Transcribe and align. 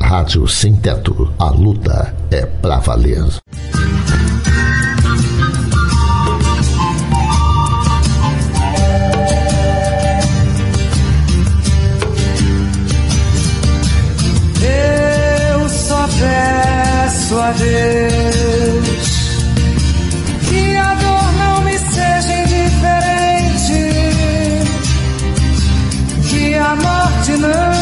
Rádio 0.00 0.46
Sem 0.48 0.74
Teto. 0.76 1.32
A 1.38 1.50
luta 1.50 2.14
é 2.30 2.44
pra 2.46 2.78
valer. 2.78 3.24
Eu 14.62 15.68
só 15.68 16.08
peço 16.08 17.38
a 17.38 17.52
Deus 17.52 19.06
que 20.48 20.76
a 20.76 20.94
dor 20.94 21.32
não 21.38 21.60
me 21.62 21.78
seja 21.78 22.32
indiferente, 22.42 23.80
que 26.28 26.54
a 26.54 26.76
morte 26.76 27.32
não 27.36 27.75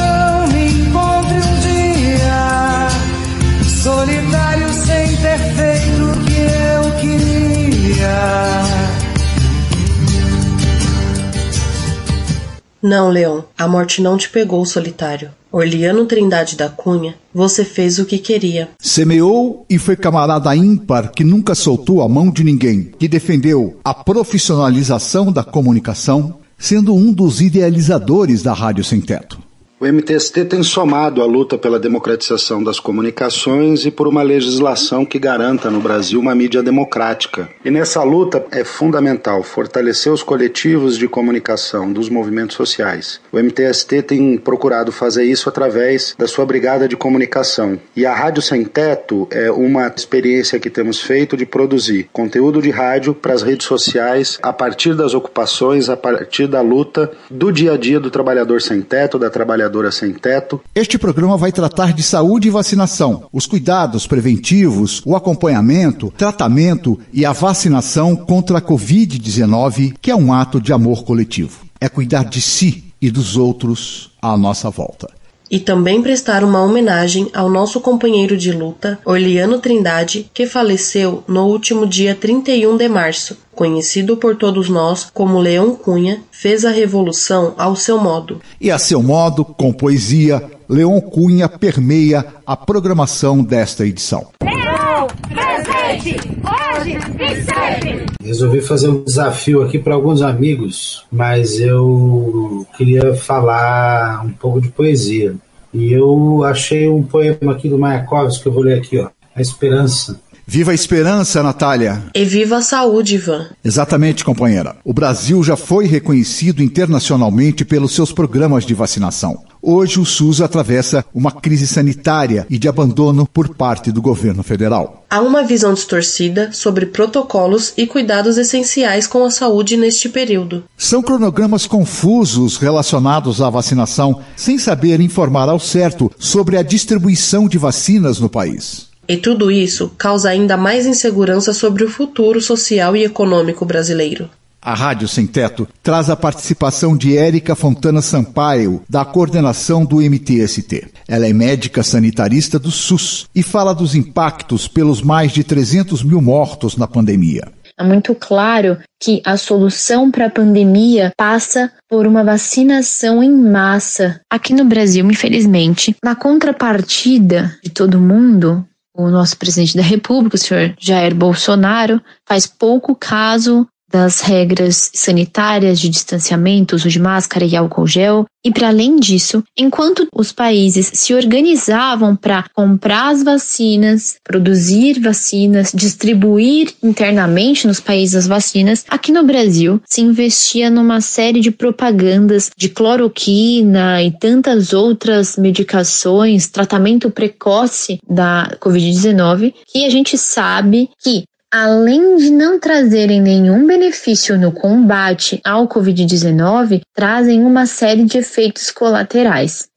Não, 12.95 13.11
Leão, 13.11 13.45
a 13.59 13.67
morte 13.67 14.01
não 14.01 14.17
te 14.17 14.31
pegou 14.31 14.65
solitário. 14.65 15.33
Orliano 15.51 16.07
Trindade 16.07 16.55
da 16.55 16.69
Cunha, 16.69 17.17
você 17.35 17.65
fez 17.65 17.99
o 17.99 18.05
que 18.05 18.19
queria. 18.19 18.69
Semeou 18.79 19.67
e 19.69 19.81
foi 19.81 19.97
camarada 19.97 20.55
ímpar 20.55 21.11
que 21.11 21.25
nunca 21.25 21.57
soltou 21.57 22.03
a 22.03 22.09
mão 22.09 22.31
de 22.31 22.45
ninguém, 22.45 22.93
que 22.97 23.09
defendeu 23.09 23.77
a 23.85 23.93
profissionalização 23.93 25.33
da 25.33 25.43
comunicação, 25.43 26.37
sendo 26.57 26.95
um 26.95 27.13
dos 27.13 27.41
idealizadores 27.41 28.45
da 28.45 28.53
Rádio 28.53 28.85
Sem 28.85 29.01
Teto. 29.01 29.43
O 29.85 29.87
MTST 29.87 30.47
tem 30.47 30.63
somado 30.63 31.21
a 31.21 31.27
luta 31.27 31.59
pela 31.59 31.79
democratização 31.79 32.65
das 32.65 32.81
comunicações 32.81 33.85
e 33.85 33.91
por 33.91 34.09
uma 34.09 34.23
legislação 34.23 35.05
que 35.05 35.19
garanta 35.19 35.71
no 35.71 35.79
Brasil 35.79 36.19
uma 36.19 36.35
mídia 36.35 36.63
democrática. 36.63 37.51
E 37.63 37.71
nessa 37.71 38.03
luta 38.03 38.47
é 38.51 38.65
fundamental 38.65 39.43
fortalecer 39.43 40.11
os 40.11 40.23
coletivos 40.23 40.97
de 40.97 41.07
comunicação 41.07 41.93
dos 41.93 42.09
movimentos 42.09 42.57
sociais. 42.57 43.21
O 43.31 43.39
MTST 43.39 44.01
tem 44.05 44.39
procurado 44.39 44.91
fazer 44.91 45.25
isso 45.25 45.51
através 45.51 46.15
da 46.19 46.27
sua 46.27 46.47
brigada 46.47 46.89
de 46.89 46.97
comunicação. 46.97 47.79
E 47.95 48.07
a 48.07 48.15
Rádio 48.15 48.41
Sem 48.41 48.65
Teto 48.65 49.29
é 49.31 49.51
uma 49.51 49.93
experiência 49.95 50.59
que 50.59 50.71
temos 50.71 50.99
feito 50.99 51.37
de 51.37 51.45
produzir 51.45 52.09
conteúdo 52.11 52.63
de 52.63 52.71
rádio 52.71 53.13
para 53.13 53.35
as 53.35 53.43
redes 53.43 53.67
sociais 53.67 54.39
a 54.43 54.51
partir 54.51 54.95
das 54.95 55.13
ocupações, 55.13 55.91
a 55.91 55.97
partir 55.97 56.47
da 56.47 56.63
luta 56.63 57.13
do 57.31 57.53
dia 57.53 57.75
a 57.75 57.77
dia 57.77 58.01
do 58.01 58.11
trabalhador 58.11 58.63
sem 58.63 58.81
teto, 58.81 59.19
da 59.19 59.29
trabalhadora 59.29 59.74
sem 59.93 60.13
teto. 60.13 60.61
Este 60.75 60.99
programa 60.99 61.37
vai 61.37 61.53
tratar 61.53 61.93
de 61.93 62.03
saúde 62.03 62.49
e 62.49 62.51
vacinação, 62.51 63.25
os 63.33 63.47
cuidados 63.47 64.07
preventivos, 64.07 65.03
o 65.05 65.17
acompanhamento, 65.17 66.13
tratamento 66.17 66.99
e 67.13 67.25
a 67.25 67.33
vacinação 67.33 68.15
contra 68.17 68.59
a 68.59 68.63
Covid-19, 68.63 69.95
que 70.01 70.11
é 70.11 70.17
um 70.17 70.33
ato 70.33 70.61
de 70.61 70.73
amor 70.73 71.05
coletivo. 71.05 71.65
É 71.81 71.89
cuidar 71.89 72.25
de 72.25 72.41
si 72.41 72.85
e 73.01 73.11
dos 73.11 73.37
outros 73.37 74.13
à 74.23 74.37
nossa 74.37 74.71
volta. 74.71 75.09
E 75.55 75.61
também 75.61 76.03
prestar 76.03 76.43
uma 76.43 76.61
homenagem 76.61 77.31
ao 77.33 77.49
nosso 77.49 77.81
companheiro 77.81 78.37
de 78.37 78.51
luta, 78.51 78.99
Orliano 79.05 79.61
Trindade, 79.61 80.29
que 80.35 80.49
faleceu 80.49 81.23
no 81.29 81.47
último 81.47 81.87
dia 81.87 82.13
31 82.13 82.77
de 82.77 82.89
março. 82.89 83.39
Conhecido 83.55 84.17
por 84.17 84.35
todos 84.35 84.69
nós 84.69 85.09
como 85.15 85.39
Leão 85.39 85.77
Cunha, 85.77 86.23
fez 86.33 86.65
a 86.65 86.73
revolução 86.73 87.55
ao 87.57 87.77
seu 87.77 87.99
modo. 87.99 88.41
E 88.61 88.69
a 88.69 88.81
seu 88.81 89.01
modo, 89.01 89.45
com 89.45 89.73
poesia, 89.73 90.43
Leão 90.69 91.01
Cunha 91.01 91.49
permeia 91.49 92.27
a 92.45 92.57
programação 92.57 93.41
desta 93.41 93.87
edição. 93.87 94.27
Leão, 94.43 95.07
presente, 95.29 96.17
hoje 96.43 96.99
e 97.21 97.45
sempre. 97.45 98.07
Resolvi 98.21 98.61
fazer 98.61 98.89
um 98.89 99.05
desafio 99.05 99.63
aqui 99.63 99.79
para 99.79 99.95
alguns 99.95 100.23
amigos, 100.23 101.05
mas 101.13 101.61
eu 101.61 102.67
queria 102.77 103.15
falar 103.15 104.25
um 104.25 104.31
pouco 104.31 104.61
de 104.61 104.71
poesia. 104.71 105.35
E 105.75 105.93
eu 105.93 106.45
achei 106.45 106.89
um 106.89 107.03
poema 107.03 107.53
aqui 107.53 107.69
do 107.69 107.79
Mayakovsky 107.79 108.43
que 108.43 108.49
eu 108.49 108.53
vou 108.53 108.63
ler 108.63 108.79
aqui, 108.79 108.99
ó. 108.99 109.09
A 109.35 109.43
Esperança. 109.43 110.21
Viva 110.47 110.73
a 110.73 110.75
esperança, 110.75 111.43
Natália! 111.43 112.03
E 112.15 112.23
viva 112.23 112.59
a 112.59 112.63
saúde, 112.63 113.15
Ivan! 113.15 113.49
Exatamente, 113.65 114.23
companheira. 114.23 114.77
O 114.85 114.93
Brasil 114.93 115.43
já 115.43 115.57
foi 115.57 115.87
reconhecido 115.87 116.63
internacionalmente 116.63 117.65
pelos 117.65 117.95
seus 117.95 118.13
programas 118.13 118.67
de 118.67 118.75
vacinação. 118.75 119.43
Hoje, 119.67 119.99
o 119.99 120.05
SUS 120.05 120.43
atravessa 120.43 121.03
uma 121.15 121.33
crise 121.33 121.67
sanitária 121.67 122.47
e 122.51 122.59
de 122.59 122.69
abandono 122.69 123.27
por 123.27 123.57
parte 123.57 123.91
do 123.91 124.03
governo 124.03 124.43
federal. 124.43 125.07
Há 125.09 125.23
uma 125.23 125.43
visão 125.43 125.73
distorcida 125.73 126.53
sobre 126.53 126.85
protocolos 126.85 127.73
e 127.75 127.87
cuidados 127.87 128.37
essenciais 128.37 129.07
com 129.07 129.25
a 129.25 129.31
saúde 129.31 129.79
neste 129.79 130.11
período. 130.11 130.65
São 130.77 131.03
cronogramas 131.03 131.67
confusos 131.67 132.59
relacionados 132.59 133.41
à 133.41 133.49
vacinação, 133.49 134.21
sem 134.37 134.59
saber 134.59 135.01
informar 135.01 135.49
ao 135.49 135.59
certo 135.59 136.13
sobre 136.19 136.59
a 136.59 136.63
distribuição 136.63 137.49
de 137.49 137.57
vacinas 137.57 138.21
no 138.21 138.29
país. 138.29 138.89
E 139.09 139.17
tudo 139.17 139.51
isso 139.51 139.91
causa 139.97 140.29
ainda 140.29 140.59
mais 140.59 140.85
insegurança 140.85 141.55
sobre 141.55 141.85
o 141.85 141.91
futuro 141.91 142.39
social 142.39 142.95
e 142.95 143.03
econômico 143.03 143.65
brasileiro. 143.65 144.29
A 144.65 144.73
Rádio 144.73 145.07
Sem 145.07 145.27
Teto 145.27 145.69
traz 145.83 146.09
a 146.09 146.17
participação 146.17 146.97
de 146.97 147.19
Érica 147.19 147.55
Fontana 147.55 148.01
Sampaio, 148.01 148.83
da 148.89 149.05
coordenação 149.05 149.85
do 149.85 149.97
MTST. 149.97 150.89
Ela 151.07 151.29
é 151.29 151.35
médica 151.35 151.83
sanitarista 151.83 152.59
do 152.59 152.71
SUS 152.71 153.29
e 153.35 153.43
fala 153.43 153.75
dos 153.75 153.95
impactos 153.95 154.67
pelos 154.67 155.03
mais 155.03 155.33
de 155.33 155.45
300 155.45 156.03
mil 156.03 156.23
mortos 156.23 156.79
na 156.79 156.89
pandemia. 156.89 157.53
É 157.79 157.85
muito 157.85 158.15
claro 158.15 158.79
que 158.99 159.21
a 159.27 159.37
solução 159.37 160.11
para 160.11 160.29
a 160.29 160.31
pandemia 160.31 161.13
passa 161.15 161.71
por 161.87 162.07
uma 162.07 162.25
vacinação 162.25 163.23
em 163.23 163.31
massa. 163.31 164.23
Aqui 164.31 164.55
no 164.55 164.65
Brasil, 164.65 165.05
infelizmente, 165.11 165.95
na 166.03 166.15
contrapartida 166.15 167.55
de 167.63 167.69
todo 167.69 168.01
mundo, 168.01 168.65
o 168.97 169.11
nosso 169.11 169.37
presidente 169.37 169.77
da 169.77 169.83
República, 169.83 170.37
o 170.37 170.39
senhor 170.39 170.75
Jair 170.79 171.15
Bolsonaro, 171.15 172.01
faz 172.27 172.47
pouco 172.47 172.95
caso 172.95 173.67
das 173.95 174.23
regras 174.23 174.91
sanitárias 174.93 175.79
de 175.79 175.89
distanciamento, 175.89 176.75
uso 176.75 176.89
de 176.89 176.99
máscara 176.99 177.45
e 177.45 177.55
álcool 177.55 177.87
gel. 177.87 178.27
E 178.45 178.51
para 178.51 178.67
além 178.67 178.97
disso, 178.97 179.43
enquanto 179.57 180.09
os 180.13 180.33
países 180.33 180.91
se 180.93 181.15
organizavam 181.15 182.17
para 182.17 182.45
comprar 182.53 183.13
as 183.13 183.23
vacinas, 183.23 184.17
produzir 184.25 185.01
vacinas, 185.01 185.71
distribuir 185.73 186.75
internamente 186.83 187.69
nos 187.69 187.79
países 187.79 188.17
as 188.17 188.27
vacinas, 188.27 188.85
aqui 188.89 189.13
no 189.13 189.23
Brasil 189.23 189.81
se 189.87 190.01
investia 190.01 190.69
numa 190.69 191.01
série 191.01 191.39
de 191.39 191.53
propagandas 191.53 192.51
de 192.59 192.69
cloroquina 192.69 194.03
e 194.03 194.11
tantas 194.11 194.73
outras 194.73 195.37
medicações, 195.37 196.49
tratamento 196.49 197.11
precoce 197.11 198.01
da 198.11 198.57
Covid-19, 198.61 199.55
que 199.69 199.85
a 199.85 199.89
gente 199.89 200.19
sabe 200.19 200.91
que 201.01 201.23
além 201.55 202.17
de 202.17 202.31
não 202.31 202.59
trazerem 202.59 203.21
nenhum 203.21 203.65
benefício 203.65 204.37
no 204.37 204.51
combate 204.51 205.41
ao 205.45 205.69
Covid-19, 205.69 206.81
trazem 206.93 207.45
uma 207.45 207.65
série 207.65 208.03
de 208.03 208.19
efeitos 208.19 208.73
colaterais. 208.73 209.69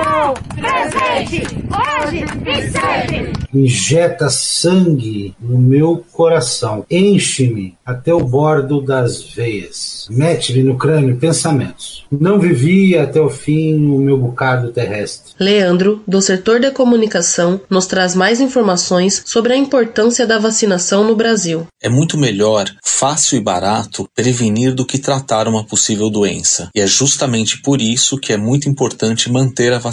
Leão, 0.00 0.34
presente, 0.56 1.42
hoje 1.68 2.24
e 2.46 2.70
sempre. 2.70 3.32
Injeta 3.52 4.30
sangue 4.30 5.34
no 5.40 5.58
meu 5.58 6.04
coração. 6.12 6.86
Enche-me 6.90 7.74
até 7.84 8.14
o 8.14 8.24
bordo 8.24 8.80
das 8.80 9.22
veias. 9.22 10.06
Mete-me 10.08 10.62
no 10.62 10.78
crânio 10.78 11.16
pensamentos. 11.16 12.06
Não 12.10 12.38
vivi 12.38 12.96
até 12.96 13.20
o 13.20 13.28
fim 13.28 13.74
o 13.86 13.98
meu 13.98 14.16
bocado 14.16 14.70
terrestre. 14.70 15.34
Leandro, 15.38 16.02
do 16.06 16.22
setor 16.22 16.60
da 16.60 16.70
comunicação, 16.70 17.60
nos 17.68 17.86
traz 17.86 18.14
mais 18.14 18.40
informações 18.40 19.22
sobre 19.26 19.52
a 19.52 19.56
importância 19.56 20.26
da 20.26 20.38
vacinação 20.38 21.04
no 21.04 21.16
Brasil. 21.16 21.66
É 21.82 21.88
muito 21.88 22.16
melhor, 22.16 22.66
fácil 22.84 23.36
e 23.36 23.40
barato, 23.40 24.08
prevenir 24.14 24.74
do 24.74 24.86
que 24.86 24.98
tratar 24.98 25.48
uma 25.48 25.64
possível 25.64 26.08
doença. 26.08 26.68
E 26.74 26.80
é 26.80 26.86
justamente 26.86 27.60
por 27.60 27.80
isso 27.80 28.18
que 28.18 28.32
é 28.32 28.36
muito 28.36 28.68
importante 28.68 29.30
manter 29.30 29.72
a 29.72 29.78
vacinação 29.78 29.89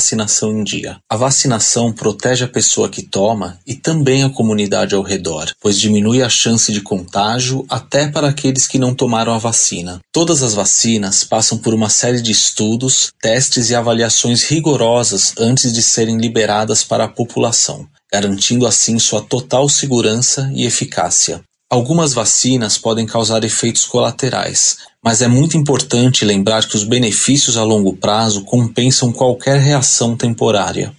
em 0.51 0.63
dia. 0.63 0.97
A 1.09 1.15
vacinação 1.15 1.91
protege 1.91 2.45
a 2.45 2.47
pessoa 2.47 2.89
que 2.89 3.01
toma 3.01 3.59
e 3.65 3.75
também 3.75 4.23
a 4.23 4.29
comunidade 4.29 4.95
ao 4.95 5.01
redor, 5.01 5.51
pois 5.59 5.79
diminui 5.79 6.21
a 6.21 6.29
chance 6.29 6.71
de 6.71 6.81
contágio 6.81 7.65
até 7.69 8.07
para 8.07 8.27
aqueles 8.29 8.67
que 8.67 8.79
não 8.79 8.93
tomaram 8.93 9.33
a 9.33 9.37
vacina. 9.37 9.99
Todas 10.11 10.43
as 10.43 10.53
vacinas 10.53 11.23
passam 11.23 11.57
por 11.57 11.73
uma 11.73 11.89
série 11.89 12.21
de 12.21 12.31
estudos, 12.31 13.11
testes 13.21 13.69
e 13.69 13.75
avaliações 13.75 14.43
rigorosas 14.43 15.33
antes 15.37 15.73
de 15.73 15.81
serem 15.81 16.17
liberadas 16.17 16.83
para 16.83 17.05
a 17.05 17.09
população, 17.09 17.87
garantindo 18.11 18.65
assim 18.65 18.99
sua 18.99 19.21
total 19.21 19.67
segurança 19.67 20.49
e 20.53 20.65
eficácia. 20.65 21.41
Algumas 21.69 22.13
vacinas 22.13 22.77
podem 22.77 23.05
causar 23.05 23.43
efeitos 23.43 23.85
colaterais, 23.85 24.77
mas 25.03 25.21
é 25.21 25.27
muito 25.27 25.57
importante 25.57 26.23
lembrar 26.23 26.65
que 26.65 26.77
os 26.77 26.85
benefícios 26.85 27.57
a 27.57 27.63
longo 27.63 27.93
prazo 27.93 28.45
compensam 28.45 29.11
qualquer 29.11 29.59
reação 29.59 30.15
temporária. 30.15 30.93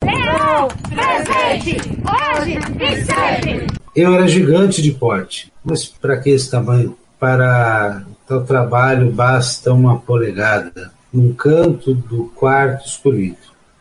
Leão, 0.00 0.68
presente, 0.88 1.76
hoje 2.06 2.56
e 2.80 3.04
sempre. 3.04 3.66
Eu 3.96 4.14
era 4.14 4.28
gigante 4.28 4.80
de 4.80 4.92
porte, 4.92 5.52
mas 5.64 5.86
para 5.86 6.16
que 6.20 6.30
esse 6.30 6.48
tamanho? 6.48 6.96
Para 7.18 8.04
tal 8.24 8.44
trabalho 8.44 9.10
basta 9.10 9.72
uma 9.72 9.98
polegada, 9.98 10.92
num 11.12 11.34
canto 11.34 11.94
do 11.94 12.26
quarto 12.36 12.86
escolhido. 12.86 13.38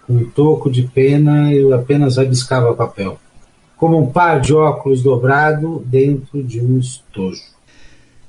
Com 0.07 0.13
um 0.13 0.25
toco 0.25 0.71
de 0.71 0.81
pena 0.81 1.53
eu 1.53 1.71
apenas 1.71 2.17
rabiscava 2.17 2.73
papel, 2.73 3.19
como 3.81 3.97
um 3.97 4.05
par 4.05 4.39
de 4.39 4.53
óculos 4.53 5.01
dobrado 5.01 5.83
dentro 5.87 6.43
de 6.43 6.61
um 6.61 6.77
estojo. 6.77 7.41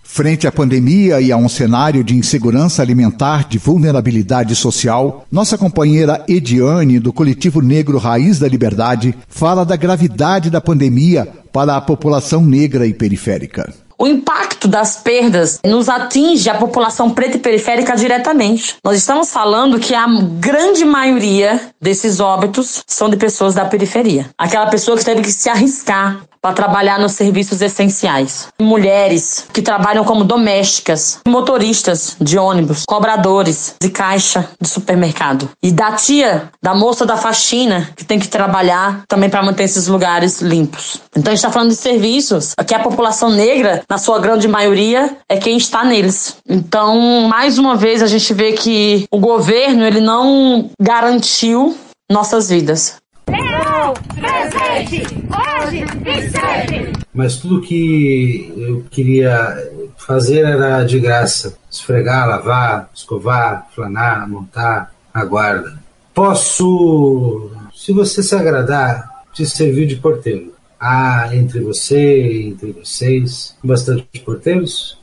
Frente 0.03 0.47
à 0.47 0.53
pandemia 0.53 1.21
e 1.21 1.31
a 1.31 1.37
um 1.37 1.47
cenário 1.47 2.03
de 2.03 2.17
insegurança 2.17 2.81
alimentar, 2.81 3.47
de 3.47 3.59
vulnerabilidade 3.59 4.57
social, 4.57 5.27
nossa 5.31 5.59
companheira 5.59 6.25
Ediane, 6.27 6.99
do 6.99 7.13
coletivo 7.13 7.61
negro 7.61 7.99
Raiz 7.99 8.39
da 8.39 8.49
Liberdade, 8.49 9.15
fala 9.29 9.63
da 9.63 9.77
gravidade 9.77 10.49
da 10.49 10.61
pandemia 10.61 11.29
para 11.53 11.77
a 11.77 11.83
população 11.83 12.43
negra 12.43 12.87
e 12.87 12.95
periférica. 12.95 13.71
O 13.99 14.07
impacto 14.07 14.52
das 14.69 14.97
perdas 14.97 15.61
nos 15.65 15.89
atinge 15.89 16.49
a 16.49 16.55
população 16.55 17.11
preta 17.11 17.37
e 17.37 17.41
periférica 17.41 17.97
diretamente. 17.97 18.77
Nós 18.85 18.97
estamos 18.97 19.31
falando 19.31 19.79
que 19.79 19.95
a 19.95 20.07
grande 20.39 20.85
maioria 20.85 21.61
desses 21.81 22.21
óbitos 22.21 22.83
são 22.87 23.09
de 23.09 23.17
pessoas 23.17 23.55
da 23.55 23.65
periferia. 23.65 24.31
Aquela 24.39 24.67
pessoa 24.67 24.97
que 24.97 25.05
teve 25.05 25.23
que 25.23 25.33
se 25.33 25.49
arriscar 25.49 26.21
para 26.43 26.55
trabalhar 26.55 26.99
nos 26.99 27.13
serviços 27.13 27.63
essenciais. 27.63 28.49
Mulheres 28.61 29.47
que 29.53 29.63
trabalham 29.63 30.05
como 30.05 30.25
domésticas, 30.25 31.21
motoristas 31.27 32.17
de 32.21 32.37
ônibus, 32.37 32.83
cobradores 32.85 33.77
de 33.81 33.89
caixa 33.89 34.49
de 34.61 34.69
supermercado. 34.69 35.49
E 35.63 35.71
da 35.71 35.93
tia, 35.93 36.51
da 36.61 36.75
moça 36.75 37.07
da 37.07 37.17
faxina, 37.17 37.89
que 37.95 38.05
tem 38.05 38.19
que 38.19 38.27
trabalhar 38.27 39.05
também 39.07 39.31
para 39.31 39.41
manter 39.41 39.63
esses 39.63 39.87
lugares 39.87 40.41
limpos. 40.41 41.01
Então 41.17 41.31
a 41.31 41.37
gente 41.37 41.45
está 41.45 41.51
falando 41.51 41.69
de 41.69 41.77
serviços 41.77 42.55
que 42.67 42.75
a 42.75 42.81
população 42.81 43.31
negra, 43.31 43.85
na 43.89 43.97
sua 43.97 44.19
grande 44.19 44.49
maioria, 44.53 45.17
é 45.29 45.37
quem 45.37 45.57
está 45.57 45.83
neles. 45.83 46.37
Então, 46.49 47.27
mais 47.29 47.59
uma 47.59 47.75
vez, 47.75 48.03
a 48.03 48.07
gente 48.07 48.33
vê 48.35 48.53
que 48.53 49.07
o 49.11 49.19
governo 49.19 49.85
ele 49.85 50.01
não 50.01 50.71
garantiu 50.81 51.77
nossas 52.11 52.51
vidas. 52.51 52.97
Leão, 53.29 53.95
presente, 54.15 55.03
hoje 55.33 55.85
e 56.07 56.31
sempre. 56.31 56.93
Mas 57.15 57.37
tudo 57.37 57.63
que 57.63 58.53
eu 58.57 58.85
queria 58.91 59.57
fazer 59.97 60.45
era 60.45 60.85
de 60.85 60.99
graça: 61.01 61.57
esfregar, 61.71 62.29
lavar, 62.29 62.91
escovar, 62.95 63.69
flanar, 63.75 64.29
montar 64.29 64.93
a 65.15 65.25
guarda. 65.25 65.79
Posso, 66.15 67.51
se 67.75 67.93
você 67.93 68.23
se 68.23 68.35
agradar, 68.35 69.25
te 69.33 69.47
servir 69.47 69.87
de 69.87 69.97
porteiro. 69.97 70.52
Há 70.85 71.31
entre 71.33 71.61
você 71.61 72.43
entre 72.43 72.73
vocês 72.73 73.55
bastante 73.63 74.05
porteiros? 74.25 74.99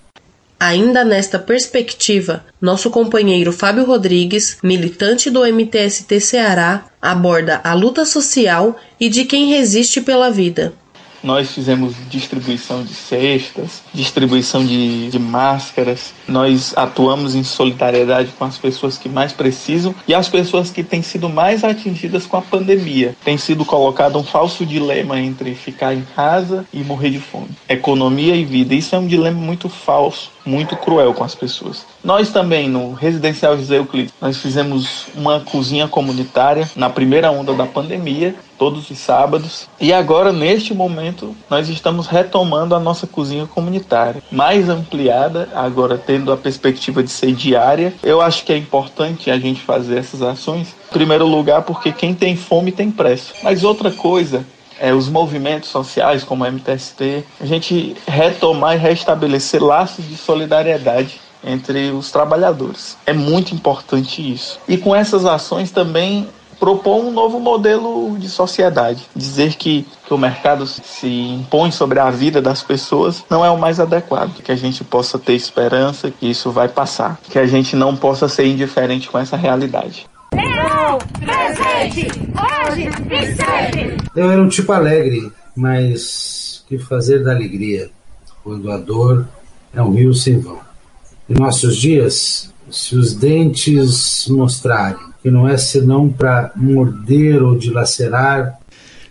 Ainda 0.60 1.06
nesta 1.06 1.40
perspectiva, 1.40 2.44
nosso 2.60 2.90
companheiro 2.90 3.54
Fábio 3.54 3.86
Rodrigues, 3.86 4.58
militante 4.62 5.30
do 5.30 5.46
MTST 5.46 6.20
Ceará, 6.20 6.86
aborda 7.02 7.62
a 7.64 7.74
luta 7.74 8.04
social 8.04 8.78
e 9.00 9.08
de 9.08 9.24
quem 9.24 9.48
resiste 9.48 10.02
pela 10.02 10.30
vida. 10.30 10.74
Nós 11.24 11.52
fizemos 11.52 11.94
distribuição 12.10 12.84
de 12.84 12.94
cestas, 12.94 13.82
distribuição 13.94 14.66
de, 14.66 15.10
de, 15.10 15.20
máscaras. 15.20 16.14
Nós 16.28 16.74
atuamos 16.76 17.36
em 17.36 17.44
solidariedade 17.44 18.32
com 18.38 18.46
as 18.46 18.58
pessoas 18.58 18.98
que 18.98 19.10
mais 19.10 19.34
precisam 19.34 19.94
e 20.08 20.14
as 20.14 20.30
pessoas 20.30 20.72
que 20.72 20.84
têm 20.84 21.02
sido 21.02 21.30
mais 21.30 21.64
atingidas 21.64 22.26
com 22.26 22.38
a 22.38 22.42
pandemia. 22.42 23.16
Tem 23.24 23.38
sido 23.38 23.66
colocado 23.66 24.18
um 24.18 24.24
falso 24.24 24.66
dilema 24.66 25.20
entre 25.20 25.54
ficar 25.56 25.94
em 25.94 26.06
casa 26.16 26.66
e 26.74 26.84
morrer 26.84 27.10
de 27.10 27.20
fome. 27.20 27.50
Economia 27.68 28.36
e 28.36 28.46
vida. 28.46 28.74
Isso 28.74 28.96
é 28.96 29.00
um 29.00 29.08
dilema 29.08 29.40
muito 29.40 29.70
falso, 29.70 30.32
muito 30.50 30.76
cruel 30.76 31.14
com 31.14 31.24
as 31.24 31.36
pessoas. 31.36 31.86
Nós 32.04 32.32
também, 32.32 32.68
no 32.68 32.94
Residencial 32.94 33.56
José 33.56 33.78
Euclides, 33.78 34.14
nós 34.20 34.38
fizemos 34.38 35.06
uma 35.16 35.40
cozinha 35.42 35.88
comunitária 35.88 36.68
na 36.76 36.90
primeira 36.90 37.32
onda 37.32 37.54
da 37.54 37.66
pandemia, 37.66 38.36
todos 38.58 38.90
os 38.90 38.98
sábados. 38.98 39.70
E 39.80 39.94
agora, 39.94 40.34
neste 40.34 40.74
momento, 40.74 41.36
nós 41.50 41.70
estamos 41.70 42.08
retomando 42.08 42.76
a 42.76 42.80
nossa 42.80 43.06
cozinha 43.06 43.46
comunitária, 43.46 44.22
mais 44.32 44.68
ampliada, 44.68 45.48
agora 45.54 45.98
tendo 45.98 46.32
a 46.32 46.38
perspectiva 46.38 47.04
de 47.04 47.10
ser 47.10 47.34
diária. 47.34 47.94
Eu 48.04 48.20
acho 48.20 48.44
que 48.44 48.52
é 48.52 48.58
importante 48.58 49.30
a 49.30 49.40
gente 49.40 49.62
fazer 49.62 50.00
essas 50.00 50.22
ações. 50.22 50.76
Em 50.90 50.94
primeiro 50.94 51.26
lugar, 51.26 51.62
porque 51.62 51.92
quem 51.92 52.14
tem 52.14 52.36
fome 52.36 52.72
tem 52.72 52.90
pressa. 52.90 53.34
Mas 53.44 53.64
outra 53.64 53.92
coisa 53.92 54.44
é, 54.80 54.94
os 54.94 55.10
movimentos 55.10 55.70
sociais, 55.70 56.24
como 56.24 56.44
o 56.44 56.48
MTST, 56.52 57.24
a 57.40 57.46
gente 57.46 57.96
retomar 58.08 58.76
e 58.76 58.80
restabelecer 58.80 59.64
laços 59.64 60.08
de 60.08 60.16
solidariedade 60.16 61.20
entre 61.44 61.92
os 61.92 62.12
trabalhadores. 62.12 62.98
É 63.06 63.14
muito 63.14 63.54
importante 63.54 64.34
isso. 64.34 64.60
E 64.68 64.78
com 64.78 64.96
essas 64.96 65.26
ações 65.26 65.72
também 65.72 66.28
propor 66.60 66.98
um 67.04 67.12
novo 67.12 67.40
modelo 67.40 68.18
de 68.20 68.28
sociedade. 68.28 69.08
Dizer 69.16 69.56
que, 69.56 69.88
que 70.06 70.14
o 70.14 70.18
mercado 70.18 70.68
se 70.68 71.08
impõe 71.08 71.72
sobre 71.72 72.00
a 72.00 72.12
vida 72.12 72.42
das 72.42 72.62
pessoas 72.62 73.24
não 73.30 73.46
é 73.46 73.50
o 73.50 73.58
mais 73.58 73.80
adequado. 73.80 74.42
Que 74.44 74.52
a 74.52 74.58
gente 74.58 74.84
possa 74.84 75.18
ter 75.18 75.34
esperança 75.34 76.12
que 76.12 76.30
isso 76.30 76.52
vai 76.52 76.68
passar. 76.68 77.18
Que 77.30 77.40
a 77.40 77.48
gente 77.48 77.76
não 77.76 77.96
possa 77.96 78.28
ser 78.28 78.46
indiferente 78.46 79.10
com 79.10 79.18
essa 79.18 79.38
realidade. 79.38 80.08
Hoje 81.80 82.90
e 83.10 83.36
sempre. 83.36 83.98
Eu 84.16 84.30
era 84.30 84.42
um 84.42 84.50
tipo 84.50 84.72
alegre, 84.72 85.32
mas 85.56 86.64
que 86.68 86.78
fazer 86.78 87.24
da 87.24 87.32
alegria 87.32 87.90
quando 88.44 88.72
a 88.72 88.78
dor 88.78 89.28
é 89.74 89.82
um 89.82 89.94
rio 89.94 90.14
sem 90.14 90.40
vão. 90.40 90.60
Em 91.30 91.36
nossos 91.36 91.78
dias, 91.78 92.54
se 92.70 92.96
os 92.96 93.14
dentes 93.14 94.28
mostrarem 94.28 95.10
que 95.22 95.30
não 95.30 95.48
é 95.48 95.58
senão 95.58 96.10
para 96.10 96.52
morder 96.56 97.42
ou 97.44 97.58
dilacerar. 97.58 98.58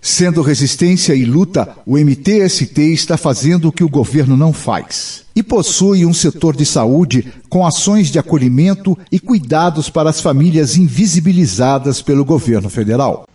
Sendo 0.01 0.43
resistência 0.43 1.15
e 1.15 1.25
luta, 1.25 1.77
o 1.85 1.99
MTST 1.99 2.81
está 2.93 3.17
fazendo 3.17 3.69
o 3.69 3.73
que 3.73 3.83
o 3.83 3.89
governo 3.89 4.37
não 4.37 4.53
faz. 4.53 5.25
E 5.35 5.43
possui 5.43 6.07
um 6.07 6.15
setor 6.15 6.57
de 6.57 6.65
saúde 6.65 7.33
com 7.49 7.67
ações 7.67 8.11
de 8.11 8.19
acolhimento 8.19 8.97
e 9.11 9.19
cuidados 9.19 9.91
para 9.91 10.11
as 10.11 10.21
famílias 10.21 10.77
invisibilizadas 10.77 12.01
pelo 12.03 12.25
governo 12.25 12.71
federal. 12.71 13.27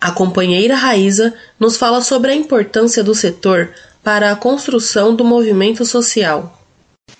A 0.00 0.10
companheira 0.10 0.76
Raíza 0.76 1.34
nos 1.58 1.76
fala 1.76 2.00
sobre 2.00 2.30
a 2.30 2.34
importância 2.34 3.02
do 3.02 3.14
setor 3.14 3.70
para 4.02 4.30
a 4.30 4.36
construção 4.36 5.16
do 5.16 5.24
movimento 5.24 5.84
social. 5.84 6.55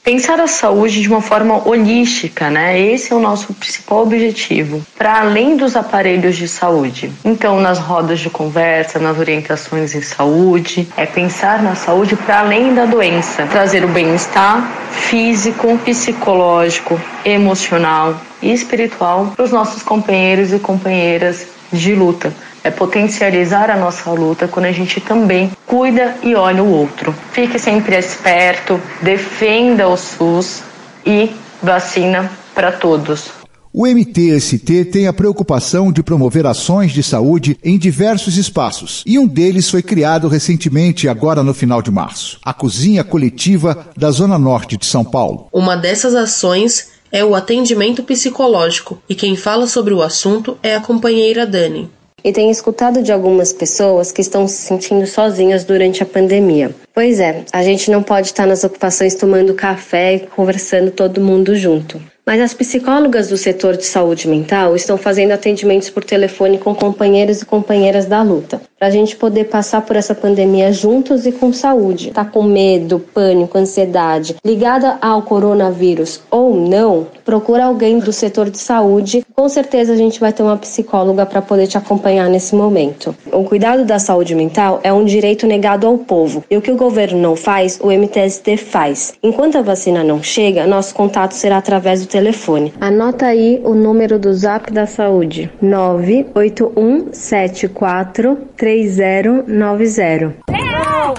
Pensar 0.07 0.39
a 0.39 0.47
saúde 0.47 1.01
de 1.03 1.09
uma 1.09 1.21
forma 1.21 1.67
holística, 1.69 2.49
né? 2.49 2.81
Esse 2.81 3.13
é 3.13 3.17
o 3.17 3.19
nosso 3.19 3.53
principal 3.55 4.03
objetivo, 4.03 4.81
para 4.97 5.19
além 5.19 5.57
dos 5.57 5.75
aparelhos 5.75 6.37
de 6.37 6.47
saúde. 6.47 7.13
Então, 7.25 7.61
nas 7.61 7.81
rodas 7.81 8.21
de 8.21 8.31
conversa, 8.31 9.01
nas 9.01 9.19
orientações 9.19 9.97
em 9.97 10.01
saúde, 10.01 10.89
é 10.97 11.07
pensar 11.07 11.61
na 11.61 11.75
saúde 11.75 12.15
para 12.15 12.39
além 12.39 12.73
da 12.73 12.85
doença, 12.85 13.47
trazer 13.47 13.85
o 13.85 13.89
bem-estar 13.89 14.69
físico, 14.93 15.77
psicológico, 15.79 17.01
emocional 17.25 18.21
e 18.41 18.53
espiritual 18.53 19.33
para 19.35 19.45
os 19.45 19.51
nossos 19.51 19.83
companheiros 19.83 20.53
e 20.53 20.61
companheiras 20.61 21.49
de 21.73 21.97
luta 21.97 22.33
é 22.67 22.71
potencializar 22.71 23.71
a 23.71 23.77
nossa 23.77 24.11
luta 24.11 24.49
quando 24.49 24.67
a 24.67 24.73
gente 24.73 25.01
também 25.01 25.53
cuida 25.65 26.17
e 26.23 26.35
olha 26.35 26.65
o 26.65 26.69
outro. 26.69 27.15
Fique 27.31 27.61
sempre 27.61 27.97
esperto, 27.97 28.81
defenda 29.01 29.89
o 29.89 29.97
SUS 29.97 30.63
e 31.07 31.31
vacina 31.63 32.29
para 32.53 32.73
todos. 32.73 33.31
O 33.73 33.87
MTST 33.87 34.87
tem 34.87 35.07
a 35.07 35.13
preocupação 35.13 35.93
de 35.93 36.03
promover 36.03 36.45
ações 36.47 36.93
de 36.93 37.03
saúde 37.03 37.57
em 37.63 37.79
diversos 37.79 38.37
espaços, 38.37 39.05
e 39.07 39.19
um 39.19 39.27
deles 39.27 39.69
foi 39.71 39.83
criado 39.83 40.29
recentemente, 40.29 41.09
agora 41.09 41.43
no 41.43 41.53
final 41.53 41.83
de 41.83 41.91
março 41.91 42.41
a 42.43 42.55
Cozinha 42.55 43.05
Coletiva 43.05 43.87
da 43.97 44.11
Zona 44.11 44.39
Norte 44.39 44.77
de 44.77 44.87
São 44.87 45.05
Paulo. 45.05 45.49
Uma 45.53 45.77
dessas 45.77 46.15
ações 46.15 46.89
é 47.13 47.23
o 47.23 47.35
atendimento 47.35 48.03
psicológico, 48.03 48.99
e 49.09 49.15
quem 49.15 49.37
fala 49.37 49.67
sobre 49.67 49.93
o 49.93 50.03
assunto 50.03 50.57
é 50.63 50.75
a 50.75 50.81
companheira 50.81 51.47
Dani 51.47 51.91
e 52.25 52.33
tenho 52.33 52.51
escutado 52.51 53.03
de 53.03 53.13
algumas 53.13 53.53
pessoas 53.53 54.11
que 54.11 54.21
estão 54.21 54.49
se 54.49 54.57
sentindo 54.57 55.07
sozinhas 55.07 55.65
durante 55.65 56.03
a 56.03 56.07
pandemia. 56.07 56.75
Pois 56.93 57.21
é, 57.21 57.45
a 57.53 57.63
gente 57.63 57.91
não 57.91 58.03
pode 58.03 58.29
estar 58.29 58.47
nas 58.47 58.65
ocupações 58.65 59.15
tomando 59.15 59.55
café 59.55 60.15
e 60.15 60.21
conversando 60.21 60.91
todo 60.91 61.21
mundo 61.21 61.55
junto. 61.55 62.01
Mas 62.29 62.41
as 62.41 62.53
psicólogas 62.53 63.29
do 63.29 63.37
setor 63.37 63.77
de 63.77 63.85
saúde 63.85 64.27
mental 64.27 64.75
estão 64.75 64.99
fazendo 64.99 65.31
atendimentos 65.31 65.89
por 65.91 66.03
telefone 66.03 66.59
com 66.59 66.75
companheiros 66.75 67.41
e 67.41 67.47
companheiras 67.47 68.07
da 68.07 68.21
luta. 68.21 68.61
para 68.79 68.89
a 68.89 68.91
gente 68.91 69.17
poder 69.17 69.45
passar 69.45 69.81
por 69.81 69.97
essa 69.97 70.15
pandemia 70.15 70.71
juntos 70.71 71.25
e 71.25 71.33
com 71.33 71.51
saúde. 71.51 72.11
Tá 72.11 72.27
com 72.27 72.43
medo, 72.43 72.99
pânico, 72.99 73.57
ansiedade, 73.57 74.37
ligada 74.45 74.99
ao 75.01 75.23
coronavírus 75.23 76.21
ou 76.31 76.55
não, 76.55 77.07
procura 77.25 77.65
alguém 77.65 77.99
do 77.99 78.13
setor 78.13 78.51
de 78.51 78.59
saúde. 78.59 79.25
Com 79.35 79.49
certeza 79.49 79.95
a 79.95 79.97
gente 79.97 80.21
vai 80.21 80.31
ter 80.31 80.43
uma 80.43 80.59
psicóloga 80.59 81.25
para 81.25 81.41
poder 81.41 81.67
te 81.67 81.79
acompanhar 81.79 82.29
nesse 82.29 82.55
momento. 82.55 83.17
O 83.33 83.45
cuidado 83.45 83.85
da 83.85 83.99
saúde 83.99 84.35
mental 84.35 84.81
é 84.83 84.93
um 84.93 85.07
direito 85.07 85.47
negado 85.47 85.87
ao 85.87 85.97
povo. 85.97 86.45
E 86.51 86.57
o 86.57 86.61
que 86.61 86.71
o 86.71 86.77
governo 86.77 87.19
não 87.19 87.35
faz, 87.35 87.79
o 87.81 87.91
MTST 87.91 88.59
faz. 88.59 89.15
Enquanto 89.23 89.57
a 89.57 89.63
vacina 89.63 90.05
não 90.05 90.23
chega, 90.23 90.67
nosso 90.67 90.95
contato 90.95 91.33
será 91.33 91.57
através 91.57 92.03
do 92.03 92.07
telefone. 92.17 92.73
Anota 92.81 93.27
aí 93.27 93.61
o 93.63 93.75
número 93.75 94.19
do 94.19 94.33
Zap 94.33 94.73
da 94.73 94.87
Saúde: 94.87 95.51
98174 95.61 98.39
3090. 98.57 100.35
Leão. 100.49 101.13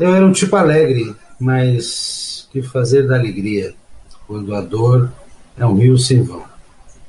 Eu 0.00 0.14
era 0.14 0.24
um 0.24 0.32
tipo 0.32 0.56
alegre, 0.56 1.14
mas 1.38 2.48
que 2.50 2.62
fazer 2.62 3.06
da 3.06 3.16
alegria, 3.16 3.74
quando 4.26 4.54
a 4.54 4.62
dor 4.62 5.12
é 5.58 5.66
um 5.66 5.74
rio 5.74 5.98
sem 5.98 6.22
vão. 6.22 6.42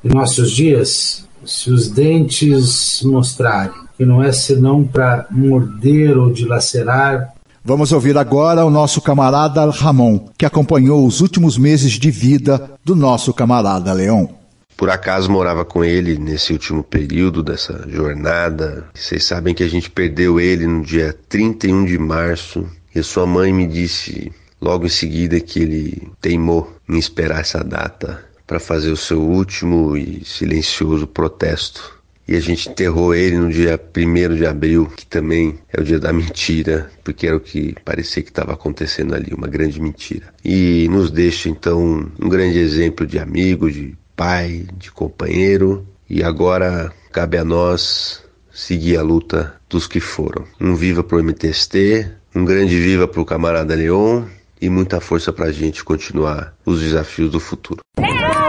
Em 0.04 0.10
nossos 0.10 0.52
dias, 0.52 1.26
se 1.46 1.72
os 1.72 1.90
dentes 1.90 3.02
mostrarem 3.04 3.86
que 3.98 4.06
não 4.06 4.22
é 4.22 4.34
senão 4.34 4.84
para 4.84 5.26
morder 5.32 6.18
ou 6.18 6.34
dilacerar, 6.34 7.34
Vamos 7.68 7.92
ouvir 7.92 8.16
agora 8.16 8.64
o 8.64 8.70
nosso 8.70 9.02
camarada 9.02 9.68
Ramon, 9.72 10.28
que 10.38 10.46
acompanhou 10.46 11.04
os 11.04 11.20
últimos 11.20 11.58
meses 11.58 11.94
de 11.94 12.12
vida 12.12 12.70
do 12.86 12.96
nosso 12.96 13.34
camarada 13.34 13.92
Leão. 13.92 14.38
Por 14.78 14.88
acaso 14.88 15.32
morava 15.32 15.66
com 15.66 15.84
ele 15.84 16.16
nesse 16.16 16.54
último 16.54 16.84
período 16.84 17.42
dessa 17.42 17.84
jornada. 17.90 18.86
Vocês 18.94 19.24
sabem 19.24 19.56
que 19.56 19.64
a 19.64 19.68
gente 19.68 19.90
perdeu 19.90 20.40
ele 20.40 20.68
no 20.68 20.84
dia 20.84 21.18
31 21.28 21.86
de 21.86 21.98
março 21.98 22.70
e 22.94 23.02
sua 23.02 23.26
mãe 23.26 23.52
me 23.52 23.66
disse 23.66 24.32
logo 24.62 24.86
em 24.86 24.90
seguida 24.90 25.40
que 25.40 25.60
ele 25.60 26.12
teimou 26.22 26.72
em 26.88 27.00
esperar 27.00 27.40
essa 27.40 27.64
data 27.64 28.24
para 28.46 28.60
fazer 28.60 28.92
o 28.92 28.98
seu 28.98 29.20
último 29.20 29.98
e 29.98 30.24
silencioso 30.24 31.08
protesto. 31.08 31.95
E 32.28 32.36
a 32.36 32.40
gente 32.40 32.70
enterrou 32.70 33.14
ele 33.14 33.38
no 33.38 33.52
dia 33.52 33.80
1 33.80 34.36
de 34.36 34.46
abril, 34.46 34.88
que 34.96 35.06
também 35.06 35.60
é 35.72 35.80
o 35.80 35.84
dia 35.84 36.00
da 36.00 36.12
mentira, 36.12 36.90
porque 37.04 37.28
era 37.28 37.38
o 37.38 37.40
que 37.40 37.76
parecia 37.86 38.24
que 38.24 38.30
estava 38.30 38.54
acontecendo 38.54 39.14
ali, 39.14 39.32
uma 39.34 39.48
grande 39.48 39.80
mentira. 39.80 40.34
E 40.44 40.88
nos 40.90 41.12
deixa 41.12 41.50
então 41.50 42.10
um 42.20 42.28
grande 42.28 42.58
exemplo 42.58 43.06
de 43.06 43.20
amigo, 43.20 43.70
de 43.70 43.96
pai, 44.16 44.66
de 44.76 44.92
companheiro, 44.92 45.86
e 46.10 46.24
agora 46.24 46.92
cabe 47.12 47.38
a 47.38 47.44
nós 47.44 48.24
seguir 48.52 48.98
a 48.98 49.04
luta 49.04 49.54
dos 49.70 49.88
que 49.88 50.00
foram. 50.00 50.46
Um 50.60 50.76
viva 50.76 51.04
pro 51.04 51.22
MTST, 51.24 52.10
um 52.34 52.44
grande 52.44 52.80
viva 52.80 53.08
pro 53.08 53.26
camarada 53.26 53.76
Leon 53.76 54.24
e 54.60 54.70
muita 54.70 55.00
força 55.00 55.32
pra 55.32 55.52
gente 55.52 55.84
continuar 55.84 56.56
os 56.66 56.80
desafios 56.80 57.30
do 57.30 57.40
futuro. 57.40 57.82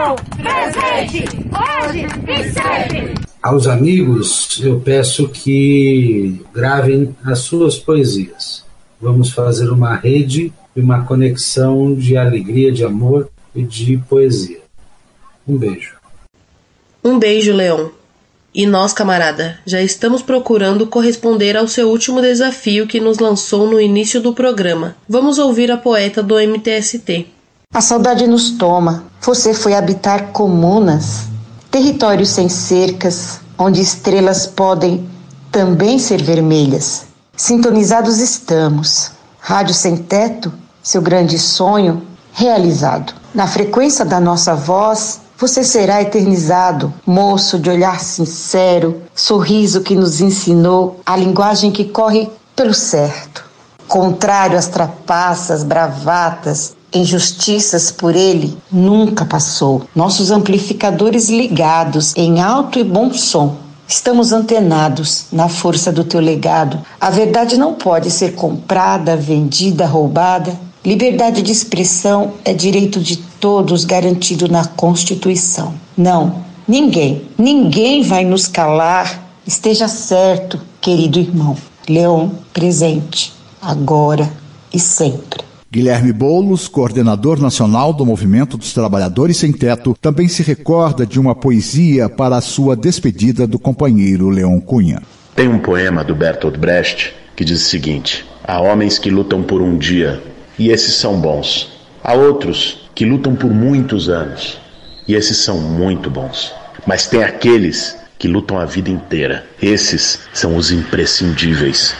Leão, 0.07 0.15
presente, 0.37 1.25
hoje 1.51 2.07
e 2.29 2.51
sempre. 2.53 3.13
aos 3.43 3.67
amigos 3.67 4.57
eu 4.63 4.79
peço 4.79 5.27
que 5.27 6.41
gravem 6.53 7.13
as 7.25 7.39
suas 7.39 7.77
poesias. 7.77 8.63
Vamos 9.01 9.31
fazer 9.31 9.69
uma 9.69 9.95
rede 9.95 10.53
e 10.73 10.79
uma 10.79 11.03
conexão 11.03 11.93
de 11.93 12.15
alegria, 12.15 12.71
de 12.71 12.85
amor 12.85 13.29
e 13.53 13.63
de 13.63 13.97
poesia. 13.97 14.61
Um 15.45 15.57
beijo. 15.57 15.97
Um 17.03 17.19
beijo, 17.19 17.51
Leon. 17.51 17.89
E 18.55 18.65
nós, 18.65 18.93
camarada, 18.93 19.59
já 19.65 19.81
estamos 19.81 20.21
procurando 20.21 20.87
corresponder 20.87 21.57
ao 21.57 21.67
seu 21.67 21.89
último 21.89 22.21
desafio 22.21 22.87
que 22.87 23.01
nos 23.01 23.19
lançou 23.19 23.69
no 23.69 23.79
início 23.79 24.21
do 24.21 24.33
programa. 24.33 24.95
Vamos 25.07 25.37
ouvir 25.37 25.69
a 25.69 25.77
poeta 25.77 26.23
do 26.23 26.39
MTST. 26.39 27.36
A 27.77 27.81
saudade 27.81 28.25
nos 28.25 28.49
toma. 28.51 29.03
Você 29.21 29.53
foi 29.53 29.75
habitar 29.75 30.29
comunas, 30.31 31.25
territórios 31.69 32.29
sem 32.29 32.49
cercas, 32.49 33.39
onde 33.55 33.81
estrelas 33.81 34.47
podem 34.47 35.07
também 35.51 35.99
ser 35.99 36.23
vermelhas. 36.23 37.03
Sintonizados 37.35 38.17
estamos. 38.17 39.11
Rádio 39.39 39.75
sem 39.75 39.95
teto, 39.95 40.51
seu 40.81 41.03
grande 41.03 41.37
sonho 41.37 42.01
realizado. 42.33 43.13
Na 43.31 43.45
frequência 43.45 44.03
da 44.03 44.19
nossa 44.19 44.55
voz, 44.55 45.21
você 45.37 45.63
será 45.63 46.01
eternizado, 46.01 46.91
moço 47.05 47.59
de 47.59 47.69
olhar 47.69 47.99
sincero, 47.99 49.03
sorriso 49.13 49.81
que 49.81 49.95
nos 49.95 50.19
ensinou 50.19 50.99
a 51.05 51.15
linguagem 51.15 51.71
que 51.71 51.85
corre 51.85 52.27
pelo 52.55 52.73
certo. 52.73 53.45
Contrário 53.87 54.57
às 54.57 54.67
trapaças, 54.67 55.63
bravatas, 55.63 56.75
injustiças 56.93 57.91
por 57.91 58.15
ele, 58.15 58.57
nunca 58.71 59.25
passou. 59.25 59.83
Nossos 59.95 60.31
amplificadores 60.31 61.29
ligados 61.29 62.13
em 62.15 62.41
alto 62.41 62.79
e 62.79 62.83
bom 62.83 63.13
som. 63.13 63.55
Estamos 63.87 64.33
antenados 64.33 65.27
na 65.31 65.47
força 65.47 65.91
do 65.91 66.03
teu 66.03 66.19
legado. 66.19 66.79
A 66.99 67.09
verdade 67.09 67.57
não 67.57 67.73
pode 67.73 68.11
ser 68.11 68.35
comprada, 68.35 69.15
vendida, 69.15 69.85
roubada. 69.85 70.59
Liberdade 70.83 71.41
de 71.41 71.51
expressão 71.51 72.33
é 72.43 72.53
direito 72.53 72.99
de 72.99 73.17
todos 73.17 73.85
garantido 73.85 74.47
na 74.49 74.65
Constituição. 74.65 75.73
Não, 75.95 76.43
ninguém, 76.67 77.23
ninguém 77.37 78.03
vai 78.03 78.25
nos 78.25 78.47
calar. 78.47 79.25
Esteja 79.45 79.87
certo, 79.87 80.59
querido 80.81 81.19
irmão. 81.19 81.55
Leon, 81.87 82.29
presente, 82.51 83.33
agora 83.61 84.29
e 84.73 84.79
sempre. 84.79 85.36
Guilherme 85.69 86.13
Boulos, 86.13 86.69
coordenador 86.69 87.41
nacional 87.41 87.91
do 87.91 88.05
Movimento 88.05 88.57
dos 88.57 88.73
Trabalhadores 88.73 89.35
Sem 89.35 89.51
Teto, 89.51 89.97
também 89.99 90.29
se 90.29 90.41
recorda 90.41 91.05
de 91.05 91.19
uma 91.19 91.35
poesia 91.35 92.07
para 92.07 92.37
a 92.37 92.41
sua 92.41 92.73
despedida 92.73 93.45
do 93.45 93.59
companheiro 93.59 94.29
Leon 94.29 94.61
Cunha. 94.61 95.01
Tem 95.35 95.49
um 95.49 95.59
poema 95.59 96.05
do 96.05 96.15
Bertolt 96.15 96.57
Brecht 96.57 97.13
que 97.35 97.43
diz 97.43 97.61
o 97.61 97.65
seguinte: 97.65 98.25
Há 98.45 98.61
homens 98.61 98.97
que 98.97 99.09
lutam 99.09 99.43
por 99.43 99.61
um 99.61 99.77
dia, 99.77 100.23
e 100.57 100.69
esses 100.69 100.95
são 100.95 101.19
bons. 101.19 101.69
Há 102.01 102.13
outros 102.13 102.89
que 102.95 103.03
lutam 103.03 103.35
por 103.35 103.51
muitos 103.51 104.07
anos, 104.07 104.57
e 105.05 105.15
esses 105.15 105.37
são 105.37 105.59
muito 105.59 106.09
bons. 106.09 106.53
Mas 106.85 107.07
tem 107.07 107.25
aqueles 107.25 107.97
que 108.17 108.29
lutam 108.29 108.57
a 108.57 108.63
vida 108.63 108.89
inteira. 108.89 109.45
Esses 109.61 110.21
são 110.33 110.55
os 110.55 110.71
imprescindíveis. 110.71 111.93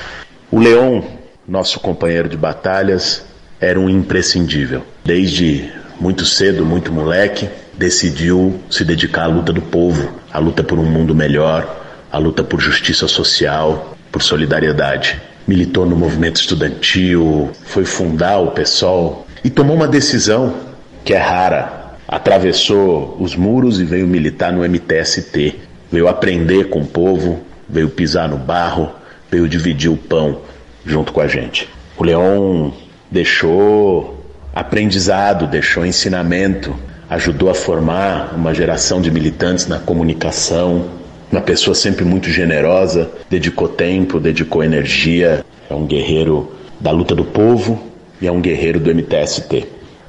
O 0.49 0.57
Leon, 0.57 1.01
nosso 1.45 1.81
companheiro 1.81 2.29
de 2.29 2.37
batalhas, 2.37 3.26
era 3.59 3.79
um 3.79 3.89
imprescindível. 3.89 4.83
Desde 5.03 5.71
muito 5.99 6.25
cedo, 6.25 6.65
muito 6.65 6.91
moleque, 6.91 7.49
decidiu 7.77 8.59
se 8.69 8.83
dedicar 8.83 9.23
à 9.23 9.27
luta 9.27 9.51
do 9.51 9.61
povo, 9.61 10.11
à 10.31 10.39
luta 10.39 10.63
por 10.63 10.77
um 10.77 10.85
mundo 10.85 11.15
melhor, 11.15 11.85
à 12.11 12.17
luta 12.17 12.43
por 12.43 12.59
justiça 12.59 13.07
social, 13.07 13.97
por 14.11 14.21
solidariedade. 14.21 15.19
Militou 15.47 15.85
no 15.85 15.95
movimento 15.95 16.37
estudantil, 16.37 17.51
foi 17.65 17.85
fundar 17.85 18.39
o 18.39 18.51
PSOL 18.51 19.25
e 19.43 19.49
tomou 19.49 19.75
uma 19.75 19.87
decisão 19.87 20.55
que 21.03 21.13
é 21.13 21.17
rara. 21.17 21.95
Atravessou 22.07 23.17
os 23.19 23.35
muros 23.35 23.79
e 23.79 23.83
veio 23.83 24.07
militar 24.07 24.51
no 24.51 24.67
MTST. 24.67 25.55
Veio 25.91 26.07
aprender 26.07 26.69
com 26.69 26.81
o 26.81 26.85
povo, 26.85 27.41
veio 27.67 27.89
pisar 27.89 28.27
no 28.27 28.37
barro, 28.37 28.89
veio 29.31 29.47
dividir 29.47 29.89
o 29.89 29.97
pão 29.97 30.41
junto 30.85 31.13
com 31.13 31.21
a 31.21 31.27
gente. 31.27 31.69
O 31.97 32.03
Leon 32.03 32.71
deixou 33.11 34.17
aprendizado, 34.53 35.47
deixou 35.47 35.85
ensinamento, 35.85 36.75
ajudou 37.09 37.49
a 37.49 37.53
formar 37.53 38.33
uma 38.35 38.53
geração 38.53 39.01
de 39.01 39.11
militantes 39.11 39.67
na 39.67 39.79
comunicação, 39.79 40.89
uma 41.31 41.41
pessoa 41.41 41.75
sempre 41.75 42.03
muito 42.03 42.29
generosa, 42.29 43.09
dedicou 43.29 43.67
tempo, 43.67 44.19
dedicou 44.19 44.63
energia, 44.63 45.45
é 45.69 45.73
um 45.73 45.85
guerreiro 45.85 46.51
da 46.79 46.91
luta 46.91 47.13
do 47.13 47.25
povo 47.25 47.81
e 48.21 48.27
é 48.27 48.31
um 48.31 48.41
guerreiro 48.41 48.79
do 48.79 48.93
MTST. 48.93 49.67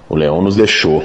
O 0.08 0.16
Leão 0.16 0.40
nos 0.40 0.56
deixou, 0.56 1.04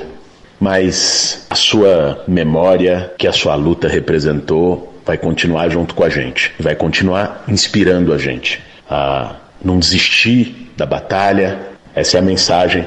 mas 0.59 1.45
a 1.49 1.55
sua 1.55 2.23
memória, 2.27 3.11
que 3.17 3.27
a 3.27 3.33
sua 3.33 3.55
luta 3.55 3.87
representou, 3.87 4.93
vai 5.05 5.17
continuar 5.17 5.69
junto 5.69 5.93
com 5.93 6.03
a 6.03 6.09
gente, 6.09 6.53
vai 6.59 6.75
continuar 6.75 7.43
inspirando 7.47 8.13
a 8.13 8.17
gente 8.17 8.61
a 8.89 9.35
não 9.63 9.77
desistir 9.77 10.71
da 10.77 10.85
batalha, 10.85 11.72
essa 11.95 12.17
é 12.17 12.19
a 12.19 12.23
mensagem 12.23 12.85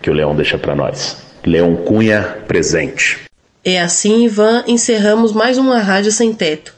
que 0.00 0.10
o 0.10 0.12
Leão 0.12 0.34
deixa 0.34 0.58
para 0.58 0.74
nós. 0.74 1.16
Leão 1.44 1.76
Cunha 1.76 2.22
presente. 2.46 3.20
É 3.64 3.80
assim, 3.80 4.24
Ivan, 4.24 4.64
encerramos 4.66 5.32
mais 5.32 5.58
uma 5.58 5.78
Rádio 5.78 6.12
Sem 6.12 6.32
Teto. 6.32 6.74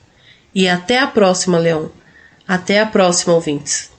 E 0.54 0.68
até 0.68 0.98
a 0.98 1.06
próxima, 1.06 1.58
Leão. 1.58 1.90
Até 2.46 2.80
a 2.80 2.86
próxima, 2.86 3.34
ouvintes. 3.34 3.90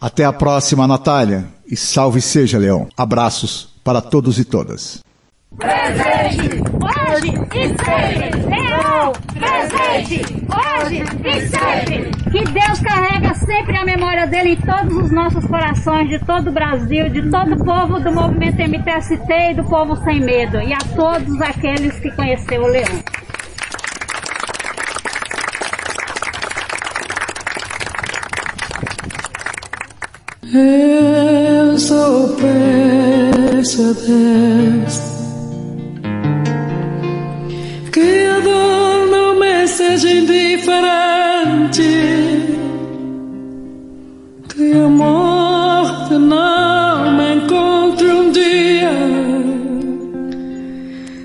Até 0.00 0.24
a 0.24 0.32
próxima, 0.32 0.86
Natália. 0.86 1.46
E 1.66 1.76
salve 1.76 2.20
seja, 2.20 2.58
Leão. 2.58 2.88
Abraços 2.96 3.68
para 3.84 4.00
todos 4.00 4.38
e 4.38 4.44
todas. 4.44 5.00
Presente, 5.58 6.62
hoje 6.82 7.34
e 7.54 7.68
sempre. 7.68 8.30
Leão, 8.48 9.12
presente. 9.34 10.22
hoje 10.48 11.04
e 11.24 11.40
sempre. 11.48 12.10
Que 12.30 12.44
Deus 12.50 12.80
carrega 12.80 13.34
sempre 13.34 13.76
a 13.76 13.84
memória 13.84 14.26
dele 14.26 14.52
em 14.52 14.56
todos 14.56 14.96
os 14.96 15.12
nossos 15.12 15.44
corações, 15.46 16.08
de 16.08 16.18
todo 16.20 16.48
o 16.48 16.52
Brasil, 16.52 17.08
de 17.10 17.30
todo 17.30 17.52
o 17.54 17.64
povo 17.64 18.00
do 18.00 18.10
movimento 18.12 18.56
MTST 18.62 19.50
e 19.50 19.54
do 19.54 19.64
povo 19.64 19.94
sem 20.04 20.20
medo, 20.20 20.60
e 20.60 20.72
a 20.72 20.78
todos 20.96 21.40
aqueles 21.42 21.98
que 22.00 22.10
conheceu 22.12 22.62
o 22.62 22.66
Leão. 22.66 23.02
Eu 30.54 31.78
sou 31.78 32.36
preso 32.36 33.94
deste 33.94 35.11
seja 40.52 40.82
indiferente 41.72 41.82
Que 44.48 44.72
a 44.72 44.88
morte 44.88 46.14
não 46.14 47.16
me 47.16 47.34
encontre 47.36 48.06
um 48.10 48.32
dia 48.32 48.90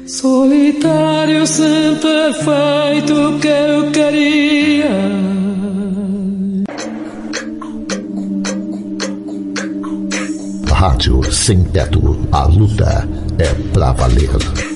Solitário 0.08 1.46
sem 1.46 1.96
ter 1.96 2.34
feito 2.34 3.14
o 3.14 3.40
que 3.40 3.48
eu 3.48 3.92
queria 3.92 5.18
Rádio 10.72 11.24
Sem 11.32 11.64
Teto. 11.64 12.16
A 12.32 12.46
luta 12.46 13.08
é 13.40 13.54
pra 13.74 13.92
valer. 13.94 14.67